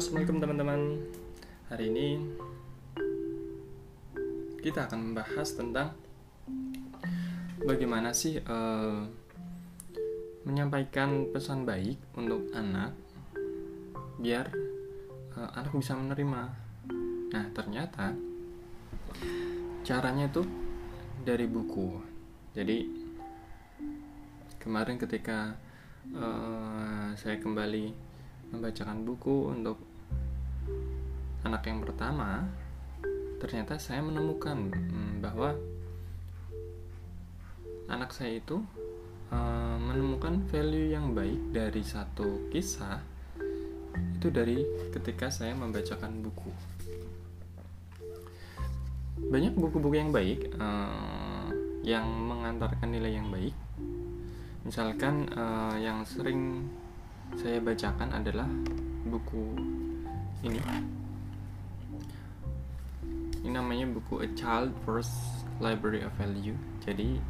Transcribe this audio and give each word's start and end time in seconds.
assalamualaikum 0.00 0.40
teman-teman. 0.40 0.80
Hari 1.68 1.92
ini 1.92 2.08
kita 4.64 4.88
akan 4.88 5.12
membahas 5.12 5.52
tentang 5.52 5.92
bagaimana 7.60 8.08
sih 8.16 8.40
uh, 8.40 9.04
menyampaikan 10.48 11.28
pesan 11.28 11.68
baik 11.68 12.00
untuk 12.16 12.48
anak 12.56 12.96
biar 14.16 14.48
uh, 15.36 15.52
anak 15.60 15.76
bisa 15.76 15.92
menerima. 15.92 16.48
Nah, 17.36 17.44
ternyata 17.52 18.16
caranya 19.84 20.32
itu 20.32 20.48
dari 21.28 21.44
buku. 21.44 22.00
Jadi 22.56 22.88
kemarin 24.56 24.96
ketika 24.96 25.60
uh, 26.16 27.12
saya 27.20 27.36
kembali 27.36 28.09
membacakan 28.50 29.06
buku 29.06 29.50
untuk 29.50 29.78
anak 31.46 31.62
yang 31.66 31.80
pertama, 31.80 32.44
ternyata 33.40 33.80
saya 33.80 34.04
menemukan 34.04 34.68
hmm, 34.68 35.24
bahwa 35.24 35.56
anak 37.90 38.12
saya 38.12 38.38
itu 38.38 38.60
uh, 39.32 39.76
menemukan 39.80 40.44
value 40.46 40.92
yang 40.94 41.16
baik 41.16 41.40
dari 41.50 41.82
satu 41.82 42.50
kisah 42.52 43.02
itu 44.20 44.28
dari 44.28 44.62
ketika 44.92 45.32
saya 45.32 45.56
membacakan 45.56 46.20
buku. 46.20 46.52
Banyak 49.20 49.56
buku-buku 49.56 49.96
yang 49.96 50.12
baik 50.12 50.52
uh, 50.60 51.48
yang 51.80 52.04
mengantarkan 52.04 52.92
nilai 52.92 53.16
yang 53.16 53.28
baik. 53.32 53.56
Misalkan 54.64 55.32
uh, 55.32 55.76
yang 55.80 56.04
sering 56.04 56.68
saya 57.38 57.62
bacakan 57.62 58.10
adalah 58.16 58.48
buku 59.06 59.54
ini. 60.42 60.60
Ini 63.40 63.50
namanya 63.56 63.88
buku 63.88 64.20
A 64.24 64.28
Child 64.34 64.74
First 64.84 65.46
Library 65.62 66.02
of 66.04 66.12
Value. 66.18 66.56
Jadi 66.82 67.20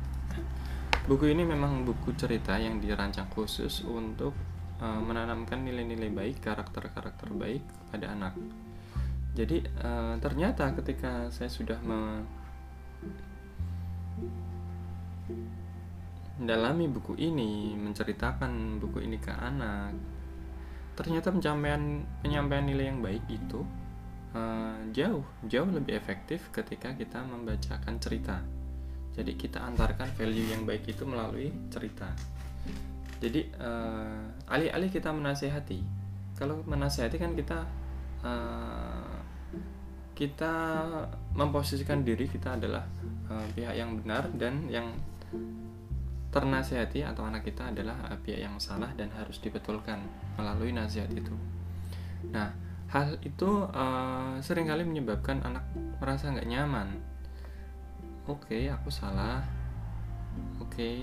buku 1.06 1.30
ini 1.30 1.42
memang 1.42 1.82
buku 1.82 2.14
cerita 2.14 2.56
yang 2.56 2.78
dirancang 2.78 3.28
khusus 3.30 3.82
untuk 3.86 4.32
uh, 4.80 5.00
menanamkan 5.00 5.62
nilai-nilai 5.62 6.10
baik 6.10 6.36
karakter-karakter 6.42 7.30
baik 7.36 7.62
pada 7.90 8.10
anak. 8.10 8.34
Jadi 9.36 9.62
uh, 9.80 10.18
ternyata 10.18 10.74
ketika 10.74 11.30
saya 11.30 11.46
sudah 11.46 11.78
mendalami 16.38 16.86
buku 16.86 17.18
ini, 17.18 17.74
menceritakan 17.74 18.78
buku 18.78 19.02
ini 19.04 19.18
ke 19.18 19.32
anak, 19.32 19.96
ternyata 20.94 21.32
penyampaian 21.32 22.04
penyampaian 22.20 22.64
nilai 22.68 22.86
yang 22.92 23.00
baik 23.00 23.24
itu 23.32 23.64
uh, 24.36 24.76
jauh 24.92 25.24
jauh 25.48 25.70
lebih 25.72 25.96
efektif 25.96 26.52
ketika 26.52 26.92
kita 26.92 27.24
membacakan 27.24 27.96
cerita. 27.96 28.44
Jadi 29.10 29.34
kita 29.34 29.64
antarkan 29.64 30.06
value 30.14 30.54
yang 30.54 30.62
baik 30.68 30.86
itu 30.86 31.02
melalui 31.02 31.50
cerita. 31.72 32.12
Jadi 33.20 33.52
uh, 33.60 34.48
alih-alih 34.48 34.88
kita 34.88 35.12
menasehati, 35.12 35.80
kalau 36.38 36.62
menasehati 36.64 37.16
kan 37.20 37.36
kita 37.36 37.68
uh, 38.24 39.16
kita 40.16 40.52
memposisikan 41.32 42.04
diri 42.04 42.28
kita 42.28 42.60
adalah 42.60 42.84
uh, 43.28 43.44
pihak 43.56 43.72
yang 43.72 43.96
benar 44.00 44.28
dan 44.36 44.68
yang 44.68 44.92
ternasihati 46.30 47.02
atau 47.02 47.26
anak 47.26 47.42
kita 47.42 47.74
adalah 47.74 48.06
pihak 48.22 48.38
yang 48.38 48.56
salah 48.62 48.90
dan 48.94 49.10
harus 49.14 49.42
dibetulkan 49.42 49.98
melalui 50.38 50.70
nasihat 50.70 51.10
itu. 51.10 51.34
Nah, 52.30 52.54
hal 52.90 53.18
itu 53.26 53.66
uh, 53.70 54.38
sering 54.38 54.70
kali 54.70 54.86
menyebabkan 54.86 55.42
anak 55.42 55.66
merasa 55.98 56.30
nggak 56.30 56.46
nyaman. 56.46 56.88
Oke, 58.30 58.46
okay, 58.46 58.62
aku 58.70 58.94
salah. 58.94 59.42
Oke, 60.62 60.78
okay, 60.78 60.98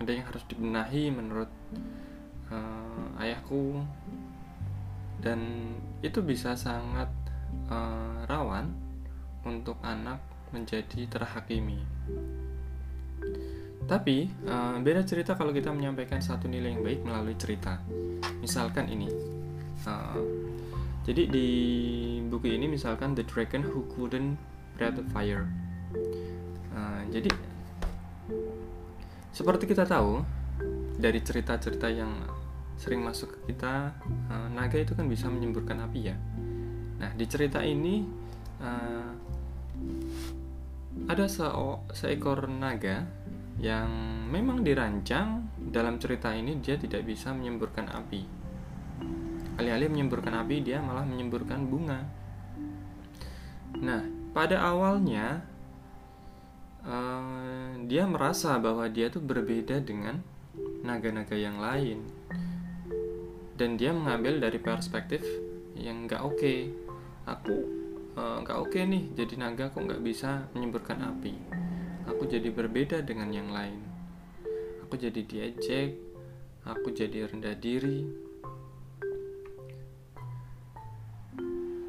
ada 0.00 0.08
yang 0.08 0.24
harus 0.24 0.40
dibenahi 0.48 1.12
menurut 1.12 1.52
uh, 2.48 3.20
ayahku, 3.20 3.84
dan 5.20 5.40
itu 6.00 6.24
bisa 6.24 6.56
sangat 6.56 7.12
uh, 7.68 8.24
rawan 8.24 8.72
untuk 9.44 9.76
anak 9.84 10.24
menjadi 10.48 11.04
terhakimi. 11.12 11.84
Tapi 13.84 14.32
uh, 14.48 14.80
beda 14.80 15.04
cerita 15.04 15.36
kalau 15.36 15.52
kita 15.52 15.68
menyampaikan 15.68 16.20
satu 16.24 16.48
nilai 16.48 16.72
yang 16.72 16.82
baik 16.82 17.00
melalui 17.04 17.36
cerita. 17.36 17.80
Misalkan 18.40 18.88
ini. 18.88 19.08
Uh, 19.84 20.20
jadi 21.04 21.28
di 21.28 21.48
buku 22.32 22.56
ini 22.56 22.64
misalkan 22.64 23.12
The 23.12 23.28
Dragon 23.28 23.60
Who 23.60 23.84
Couldn't 23.92 24.40
Breathe 24.80 25.04
Fire. 25.12 25.44
Uh, 26.72 27.04
jadi 27.12 27.28
seperti 29.36 29.68
kita 29.68 29.84
tahu 29.84 30.24
dari 30.96 31.20
cerita-cerita 31.20 31.92
yang 31.92 32.24
sering 32.80 33.04
masuk 33.04 33.36
ke 33.36 33.52
kita, 33.52 33.92
uh, 34.32 34.48
naga 34.48 34.80
itu 34.80 34.96
kan 34.96 35.04
bisa 35.04 35.28
menyemburkan 35.28 35.84
api 35.84 36.00
ya. 36.08 36.16
Nah 36.98 37.12
di 37.12 37.24
cerita 37.28 37.60
ini 37.60 38.00
uh, 38.64 39.12
ada 41.04 41.26
se 41.28 41.44
seekor 41.92 42.48
naga 42.48 43.04
yang 43.58 43.86
memang 44.34 44.66
dirancang 44.66 45.46
dalam 45.54 46.02
cerita 46.02 46.34
ini 46.34 46.58
dia 46.58 46.74
tidak 46.74 47.06
bisa 47.06 47.30
menyemburkan 47.30 47.86
api. 47.86 48.22
Alih-alih 49.54 49.86
menyemburkan 49.86 50.34
api, 50.42 50.66
dia 50.66 50.82
malah 50.82 51.06
menyemburkan 51.06 51.70
bunga. 51.70 52.02
Nah, 53.78 54.02
pada 54.34 54.58
awalnya 54.66 55.46
uh, 56.82 57.78
dia 57.86 58.02
merasa 58.10 58.58
bahwa 58.58 58.90
dia 58.90 59.06
tuh 59.06 59.22
berbeda 59.22 59.78
dengan 59.78 60.18
naga-naga 60.82 61.38
yang 61.38 61.62
lain, 61.62 62.02
dan 63.54 63.78
dia 63.78 63.94
mengambil 63.94 64.42
dari 64.42 64.58
perspektif 64.58 65.22
yang 65.78 66.10
nggak 66.10 66.22
oke. 66.22 66.38
Okay. 66.38 66.70
Aku 67.24 67.56
eh, 68.20 68.36
nggak 68.44 68.52
uh, 68.52 68.62
oke 68.68 68.76
okay 68.76 68.84
nih, 68.84 69.16
jadi 69.16 69.34
naga 69.40 69.72
kok 69.72 69.80
nggak 69.80 70.04
bisa 70.04 70.44
menyemburkan 70.52 71.00
api 71.08 71.63
aku 72.04 72.28
jadi 72.28 72.48
berbeda 72.52 73.00
dengan 73.04 73.28
yang 73.32 73.50
lain. 73.52 73.80
Aku 74.84 75.00
jadi 75.00 75.20
diejek, 75.24 75.96
aku 76.64 76.92
jadi 76.92 77.28
rendah 77.28 77.56
diri. 77.56 78.08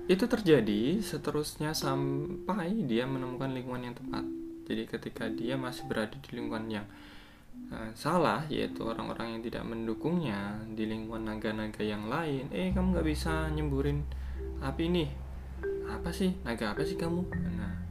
Itu 0.06 0.30
terjadi 0.30 1.02
seterusnya 1.02 1.74
sampai 1.74 2.86
dia 2.86 3.10
menemukan 3.10 3.50
lingkungan 3.50 3.90
yang 3.90 3.96
tepat. 3.98 4.26
Jadi 4.66 4.84
ketika 4.90 5.26
dia 5.30 5.58
masih 5.58 5.86
berada 5.90 6.14
di 6.14 6.30
lingkungan 6.34 6.66
yang 6.70 6.86
uh, 7.74 7.90
salah, 7.98 8.46
yaitu 8.50 8.86
orang-orang 8.86 9.38
yang 9.38 9.42
tidak 9.46 9.66
mendukungnya 9.66 10.62
di 10.70 10.90
lingkungan 10.90 11.30
naga-naga 11.30 11.82
yang 11.82 12.06
lain, 12.10 12.50
eh 12.54 12.74
kamu 12.74 12.98
nggak 12.98 13.08
bisa 13.08 13.50
nyemburin 13.54 14.06
api 14.62 14.90
nih. 14.90 15.10
Apa 15.90 16.10
sih 16.10 16.34
naga 16.42 16.74
apa 16.74 16.82
sih 16.86 16.98
kamu? 16.98 17.22
Nah, 17.58 17.85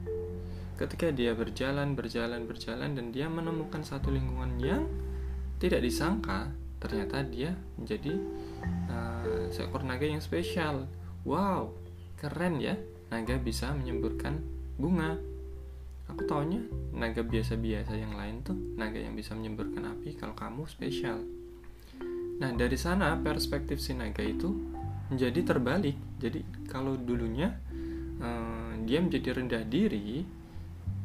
ketika 0.75 1.11
dia 1.15 1.33
berjalan 1.35 1.95
berjalan 1.95 2.47
berjalan 2.51 2.99
dan 2.99 3.15
dia 3.15 3.31
menemukan 3.31 3.83
satu 3.87 4.11
lingkungan 4.11 4.59
yang 4.59 4.83
tidak 5.63 5.81
disangka 5.81 6.51
ternyata 6.83 7.25
dia 7.25 7.57
menjadi 7.81 8.13
uh, 8.91 9.49
seekor 9.49 9.87
naga 9.87 10.05
yang 10.05 10.21
spesial. 10.21 10.85
Wow 11.25 11.85
keren 12.25 12.57
ya 12.57 12.73
naga 13.13 13.37
bisa 13.37 13.73
menyemburkan 13.77 14.41
bunga. 14.81 15.21
Aku 16.09 16.25
taunya 16.29 16.61
naga 16.93 17.25
biasa-biasa 17.25 17.97
yang 17.97 18.17
lain 18.17 18.45
tuh 18.45 18.57
naga 18.77 19.01
yang 19.01 19.17
bisa 19.17 19.33
menyemburkan 19.33 19.89
api 19.89 20.17
kalau 20.17 20.37
kamu 20.37 20.69
spesial. 20.69 21.21
Nah 22.41 22.51
dari 22.57 22.77
sana 22.77 23.17
perspektif 23.21 23.81
si 23.81 23.93
naga 23.97 24.21
itu 24.21 24.53
menjadi 25.13 25.41
terbalik. 25.45 25.97
Jadi 26.21 26.69
kalau 26.69 26.97
dulunya 26.97 27.53
uh, 28.21 28.73
dia 28.85 29.01
menjadi 29.01 29.37
rendah 29.37 29.65
diri 29.69 30.25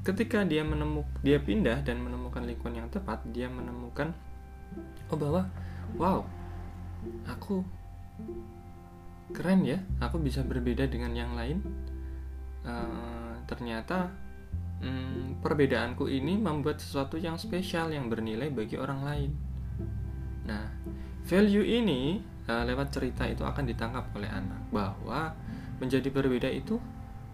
ketika 0.04 0.48
dia 0.48 0.64
menemuk 0.64 1.06
dia 1.20 1.38
pindah 1.40 1.84
dan 1.84 2.00
menemukan 2.00 2.44
lingkungan 2.48 2.86
yang 2.86 2.90
tepat 2.90 3.20
dia 3.36 3.52
menemukan 3.52 4.16
oh 5.12 5.18
bahwa 5.18 5.44
wow 5.98 6.20
aku 7.28 7.66
keren 9.36 9.62
ya 9.66 9.80
aku 10.02 10.18
bisa 10.20 10.42
berbeda 10.42 10.90
dengan 10.90 11.14
yang 11.14 11.32
lain. 11.38 11.62
Uh, 12.60 13.40
ternyata 13.48 14.12
um, 14.84 15.40
perbedaanku 15.40 16.12
ini 16.12 16.36
membuat 16.36 16.84
sesuatu 16.84 17.16
yang 17.16 17.40
spesial 17.40 17.90
yang 17.94 18.12
bernilai 18.12 18.52
bagi 18.52 18.76
orang 18.76 19.02
lain. 19.06 19.32
Nah 20.44 20.66
value 21.24 21.66
ini 21.66 22.20
uh, 22.50 22.64
lewat 22.66 22.90
cerita 22.90 23.30
itu 23.30 23.46
akan 23.46 23.64
ditangkap 23.70 24.12
oleh 24.18 24.28
anak 24.28 24.60
bahwa 24.74 25.34
menjadi 25.80 26.10
berbeda 26.12 26.50
itu 26.52 26.76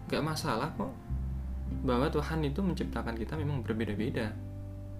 gak 0.06 0.22
masalah 0.22 0.70
kok 0.78 0.94
bahwa 1.82 2.10
Tuhan 2.10 2.42
itu 2.46 2.62
menciptakan 2.62 3.14
kita 3.18 3.34
memang 3.38 3.62
berbeda-beda 3.62 4.32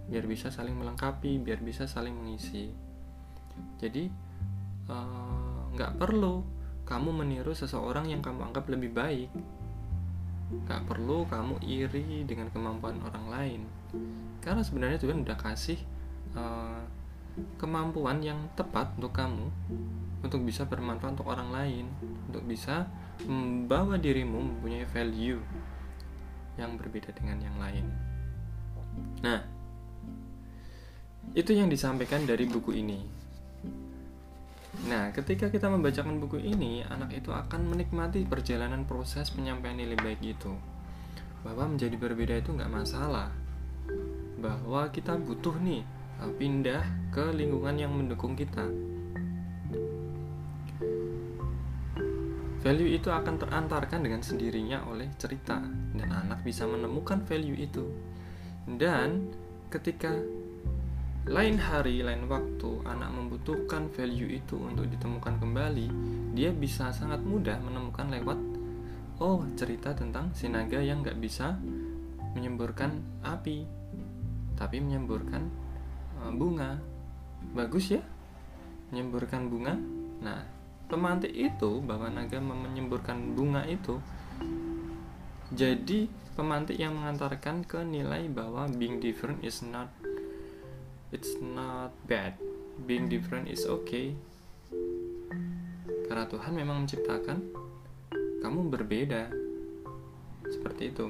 biar 0.07 0.25
bisa 0.27 0.55
saling 0.55 0.75
melengkapi 0.75 1.43
biar 1.43 1.59
bisa 1.63 1.87
saling 1.91 2.15
mengisi 2.15 2.71
jadi 3.81 4.07
eh, 4.87 5.59
nggak 5.75 5.99
perlu 5.99 6.57
kamu 6.87 7.11
meniru 7.11 7.51
seseorang 7.51 8.07
yang 8.07 8.23
kamu 8.23 8.47
anggap 8.47 8.71
lebih 8.71 8.95
baik. 8.95 9.31
Gak 10.71 10.87
perlu 10.87 11.27
kamu 11.27 11.59
iri 11.67 12.23
dengan 12.23 12.47
kemampuan 12.55 13.03
orang 13.03 13.27
lain. 13.27 13.61
Karena 14.39 14.63
sebenarnya 14.63 15.03
Tuhan 15.03 15.27
udah 15.27 15.35
kasih 15.35 15.83
uh, 16.39 16.87
kemampuan 17.59 18.23
yang 18.23 18.39
tepat 18.55 18.95
untuk 18.95 19.11
kamu 19.11 19.51
untuk 20.23 20.41
bisa 20.47 20.65
bermanfaat 20.65 21.19
untuk 21.19 21.29
orang 21.29 21.51
lain, 21.51 21.85
untuk 22.31 22.47
bisa 22.47 22.87
membawa 23.27 23.99
dirimu 23.99 24.39
mempunyai 24.39 24.87
value 24.87 25.43
yang 26.57 26.77
berbeda 26.81 27.13
dengan 27.13 27.39
yang 27.41 27.57
lain. 27.61 27.87
Nah, 29.21 29.41
itu 31.37 31.53
yang 31.53 31.69
disampaikan 31.69 32.25
dari 32.25 32.49
buku 32.49 32.73
ini. 32.77 33.01
Nah, 34.89 35.09
ketika 35.13 35.49
kita 35.49 35.73
membacakan 35.73 36.21
buku 36.21 36.37
ini, 36.41 36.85
anak 36.85 37.17
itu 37.17 37.33
akan 37.33 37.65
menikmati 37.65 38.25
perjalanan 38.29 38.85
proses 38.85 39.33
penyampaian 39.33 39.77
nilai 39.77 39.97
baik 39.97 40.21
itu. 40.21 40.53
Bahwa 41.45 41.73
menjadi 41.73 41.97
berbeda 41.97 42.41
itu 42.41 42.53
nggak 42.53 42.73
masalah. 42.73 43.33
Bahwa 44.37 44.89
kita 44.93 45.17
butuh 45.17 45.57
nih 45.61 45.85
pindah 46.41 47.13
ke 47.13 47.33
lingkungan 47.37 47.77
yang 47.77 47.93
mendukung 47.93 48.37
kita. 48.37 48.65
Value 52.67 52.99
itu 52.99 53.15
akan 53.15 53.39
terantarkan 53.39 54.03
dengan 54.03 54.27
sendirinya 54.27 54.83
oleh 54.91 55.07
cerita 55.15 55.63
dan 55.95 56.11
anak 56.11 56.43
bisa 56.43 56.67
menemukan 56.67 57.23
value 57.23 57.55
itu. 57.55 57.87
Dan 58.67 59.31
ketika 59.71 60.11
lain 61.31 61.63
hari, 61.63 62.03
lain 62.03 62.27
waktu 62.27 62.83
anak 62.83 63.15
membutuhkan 63.15 63.87
value 63.95 64.35
itu 64.43 64.59
untuk 64.59 64.91
ditemukan 64.91 65.39
kembali, 65.39 65.87
dia 66.35 66.51
bisa 66.51 66.91
sangat 66.91 67.23
mudah 67.23 67.55
menemukan 67.63 68.11
lewat 68.11 68.39
oh 69.23 69.47
cerita 69.55 69.95
tentang 69.95 70.35
si 70.35 70.51
naga 70.51 70.83
yang 70.83 71.07
nggak 71.07 71.23
bisa 71.23 71.55
menyemburkan 72.35 72.99
api, 73.23 73.63
tapi 74.59 74.83
menyemburkan 74.83 75.47
uh, 76.19 76.35
bunga. 76.35 76.83
Bagus 77.55 77.95
ya, 77.95 78.03
menyemburkan 78.91 79.47
bunga. 79.47 79.79
Nah, 80.19 80.56
pemantik 80.87 81.35
itu 81.35 81.83
bahwa 81.83 82.07
naga 82.11 82.39
menyemburkan 82.39 83.35
bunga 83.35 83.67
itu 83.67 83.99
jadi 85.55 86.11
pemantik 86.35 86.77
yang 86.77 86.99
mengantarkan 86.99 87.63
ke 87.63 87.81
nilai 87.87 88.27
bahwa 88.27 88.67
being 88.67 88.99
different 88.99 89.41
is 89.47 89.63
not 89.63 89.89
it's 91.15 91.39
not 91.39 91.95
bad. 92.05 92.35
Being 92.85 93.09
different 93.09 93.49
is 93.49 93.65
okay. 93.65 94.13
Karena 96.11 96.27
Tuhan 96.29 96.53
memang 96.53 96.85
menciptakan 96.85 97.39
kamu 98.45 98.69
berbeda. 98.69 99.31
Seperti 100.51 100.93
itu. 100.93 101.07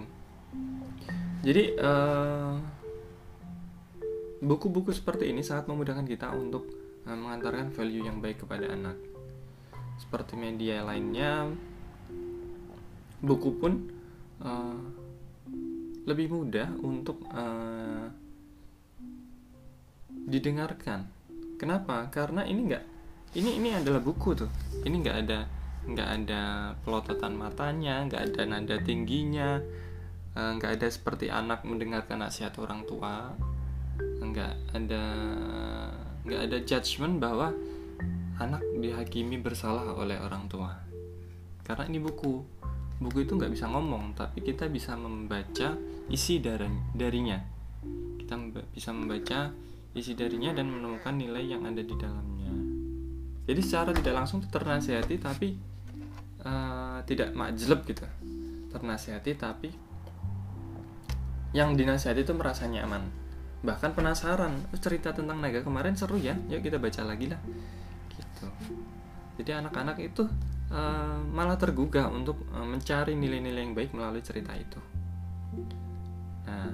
Jadi 1.42 1.64
uh, 1.80 2.54
buku-buku 4.44 4.92
seperti 4.92 5.32
ini 5.32 5.40
sangat 5.40 5.66
memudahkan 5.66 6.06
kita 6.06 6.32
untuk 6.36 6.68
uh, 7.08 7.16
mengantarkan 7.18 7.72
value 7.72 8.04
yang 8.04 8.20
baik 8.22 8.46
kepada 8.46 8.72
anak 8.72 9.15
seperti 10.06 10.38
media 10.38 10.86
lainnya 10.86 11.50
buku 13.18 13.50
pun 13.58 13.90
uh, 14.38 14.78
lebih 16.06 16.30
mudah 16.30 16.70
untuk 16.78 17.26
uh, 17.34 18.06
didengarkan. 20.30 21.10
Kenapa? 21.58 22.06
Karena 22.14 22.46
ini 22.46 22.70
enggak 22.70 22.84
ini 23.34 23.58
ini 23.58 23.74
adalah 23.74 23.98
buku 23.98 24.38
tuh. 24.38 24.50
Ini 24.86 24.94
enggak 24.94 25.18
ada 25.26 25.40
nggak 25.86 26.10
ada 26.22 26.42
pelototan 26.82 27.38
matanya 27.38 28.02
nggak 28.10 28.22
ada 28.34 28.42
nada 28.42 28.74
tingginya 28.82 29.62
eh, 30.34 30.50
nggak 30.58 30.82
ada 30.82 30.90
seperti 30.90 31.30
anak 31.30 31.62
mendengarkan 31.62 32.22
nasihat 32.22 32.54
orang 32.62 32.86
tua. 32.86 33.34
Nggak 34.22 34.54
ada 34.74 35.04
nggak 36.26 36.40
ada 36.50 36.58
judgement 36.62 37.22
bahwa 37.22 37.54
anak 38.36 38.60
dihakimi 38.76 39.40
bersalah 39.40 39.96
oleh 39.96 40.20
orang 40.20 40.44
tua. 40.48 40.76
Karena 41.64 41.88
ini 41.88 41.98
buku. 42.00 42.44
Buku 42.96 43.28
itu 43.28 43.36
nggak 43.36 43.52
bisa 43.52 43.68
ngomong 43.68 44.16
tapi 44.16 44.40
kita 44.40 44.72
bisa 44.72 44.96
membaca 44.96 45.76
isi 46.08 46.40
dari 46.40 46.68
darinya. 46.96 47.36
Kita 48.16 48.40
bisa 48.72 48.92
membaca 48.96 49.52
isi 49.92 50.16
darinya 50.16 50.52
dan 50.56 50.72
menemukan 50.72 51.12
nilai 51.12 51.44
yang 51.44 51.64
ada 51.64 51.80
di 51.80 51.92
dalamnya. 51.96 52.52
Jadi 53.46 53.60
secara 53.60 53.92
tidak 53.92 54.14
langsung 54.24 54.40
ternasihati 54.44 55.16
tapi 55.20 55.48
uh, 56.44 57.04
tidak 57.04 57.36
majleb 57.36 57.84
gitu. 57.84 58.04
Ternasihati 58.72 59.32
tapi 59.36 59.68
yang 61.52 61.76
dinasihati 61.76 62.24
itu 62.24 62.32
merasa 62.32 62.64
nyaman. 62.64 63.04
Bahkan 63.60 63.92
penasaran 63.92 64.56
cerita 64.80 65.12
tentang 65.12 65.40
naga 65.40 65.60
kemarin 65.60 65.96
seru 65.96 66.16
ya? 66.16 66.36
Yuk 66.48 66.64
kita 66.64 66.80
baca 66.80 67.00
lagi 67.04 67.28
lah 67.32 67.40
gitu 68.16 68.48
jadi 69.36 69.60
anak-anak 69.60 70.00
itu 70.00 70.24
uh, 70.72 71.20
malah 71.28 71.60
tergugah 71.60 72.08
untuk 72.08 72.40
uh, 72.56 72.64
mencari 72.64 73.12
nilai-nilai 73.12 73.62
yang 73.62 73.74
baik 73.76 73.92
melalui 73.92 74.24
cerita 74.24 74.56
itu. 74.56 74.80
Nah 76.48 76.72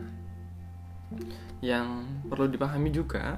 yang 1.61 2.09
perlu 2.25 2.49
dipahami 2.49 2.89
juga 2.89 3.37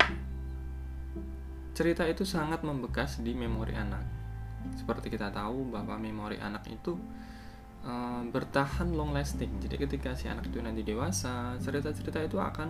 cerita 1.74 2.06
itu 2.06 2.22
sangat 2.22 2.62
membekas 2.62 3.18
di 3.24 3.34
memori 3.34 3.74
anak. 3.74 4.04
Seperti 4.78 5.10
kita 5.10 5.32
tahu 5.34 5.72
bahwa 5.72 5.98
memori 5.98 6.38
anak 6.38 6.68
itu 6.68 6.94
uh, 7.82 8.22
bertahan 8.28 8.92
long 8.92 9.16
lasting. 9.16 9.56
Jadi 9.58 9.88
ketika 9.88 10.12
si 10.12 10.28
anak 10.28 10.52
itu 10.52 10.60
nanti 10.60 10.84
dewasa 10.84 11.56
cerita-cerita 11.58 12.20
itu 12.20 12.36
akan 12.36 12.68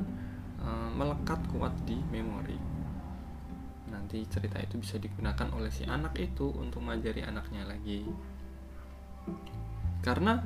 uh, 0.62 0.90
melekat 0.94 1.42
kuat 1.50 1.74
di 1.82 1.98
memori 2.14 2.73
nanti 4.14 4.30
cerita 4.30 4.62
itu 4.62 4.78
bisa 4.78 4.94
digunakan 5.02 5.50
oleh 5.58 5.74
si 5.74 5.82
anak 5.90 6.14
itu 6.22 6.46
untuk 6.54 6.86
mengajari 6.86 7.26
anaknya 7.26 7.66
lagi. 7.66 8.06
Karena 10.06 10.38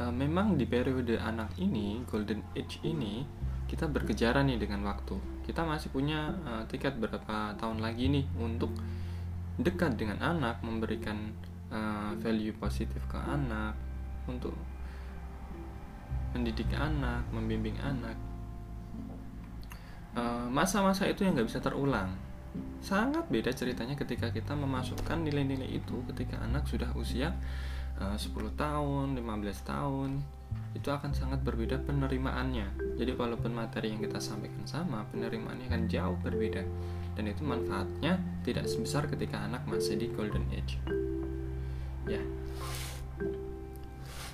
e, 0.00 0.08
memang 0.08 0.56
di 0.56 0.64
periode 0.64 1.20
anak 1.20 1.52
ini 1.60 2.00
golden 2.08 2.40
age 2.56 2.80
ini 2.88 3.20
kita 3.68 3.84
berkejaran 3.84 4.48
nih 4.48 4.64
dengan 4.64 4.88
waktu. 4.88 5.44
Kita 5.44 5.60
masih 5.68 5.92
punya 5.92 6.32
e, 6.40 6.52
tiket 6.72 6.96
berapa 6.96 7.52
tahun 7.60 7.84
lagi 7.84 8.08
nih 8.08 8.24
untuk 8.40 8.72
dekat 9.60 10.00
dengan 10.00 10.16
anak 10.24 10.64
memberikan 10.64 11.36
e, 11.68 11.78
value 12.16 12.56
positif 12.56 13.04
ke 13.12 13.20
anak 13.20 13.76
untuk 14.24 14.56
mendidik 16.32 16.72
anak 16.72 17.28
membimbing 17.28 17.76
anak. 17.76 18.16
Masa-masa 20.52 21.08
itu 21.08 21.24
yang 21.24 21.36
nggak 21.36 21.48
bisa 21.48 21.60
terulang 21.60 22.31
sangat 22.82 23.30
beda 23.30 23.54
ceritanya 23.54 23.94
ketika 23.94 24.28
kita 24.34 24.52
memasukkan 24.52 25.22
nilai-nilai 25.22 25.70
itu 25.70 26.02
ketika 26.12 26.42
anak 26.42 26.68
sudah 26.68 26.90
usia 26.98 27.32
eh, 27.96 28.12
uh, 28.12 28.18
10 28.18 28.58
tahun, 28.58 29.06
15 29.16 29.22
tahun 29.64 30.10
itu 30.72 30.88
akan 30.88 31.12
sangat 31.12 31.44
berbeda 31.44 31.80
penerimaannya. 31.84 32.96
Jadi 32.96 33.12
walaupun 33.12 33.52
materi 33.52 33.92
yang 33.92 34.00
kita 34.00 34.20
sampaikan 34.20 34.64
sama 34.64 35.04
penerimaannya 35.12 35.68
akan 35.68 35.82
jauh 35.88 36.16
berbeda. 36.20 36.64
Dan 37.12 37.28
itu 37.28 37.44
manfaatnya 37.44 38.16
tidak 38.40 38.64
sebesar 38.64 39.04
ketika 39.04 39.44
anak 39.44 39.68
masih 39.68 40.00
di 40.00 40.08
golden 40.08 40.48
age. 40.48 40.80
Ya. 42.08 42.24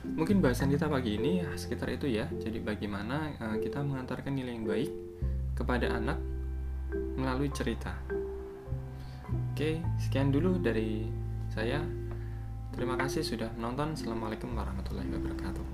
Mungkin 0.06 0.38
bahasan 0.38 0.70
kita 0.70 0.86
pagi 0.86 1.18
ini 1.18 1.42
sekitar 1.58 1.90
itu 1.90 2.06
ya. 2.06 2.30
Jadi 2.30 2.62
bagaimana 2.62 3.34
uh, 3.42 3.58
kita 3.58 3.82
mengantarkan 3.82 4.30
nilai 4.30 4.54
yang 4.54 4.66
baik 4.66 4.90
kepada 5.58 5.90
anak 5.90 6.22
melalui 7.18 7.50
cerita. 7.50 7.92
Oke, 9.58 9.82
sekian 9.98 10.30
dulu 10.30 10.62
dari 10.62 11.02
saya. 11.50 11.82
Terima 12.70 12.94
kasih 12.94 13.26
sudah 13.26 13.50
menonton. 13.58 13.90
Assalamualaikum 13.90 14.54
warahmatullahi 14.54 15.10
wabarakatuh. 15.10 15.66